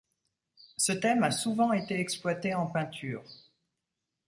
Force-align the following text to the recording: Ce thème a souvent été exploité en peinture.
Ce 0.77 0.93
thème 0.93 1.21
a 1.23 1.29
souvent 1.29 1.73
été 1.73 1.99
exploité 1.99 2.55
en 2.55 2.65
peinture. 2.65 3.23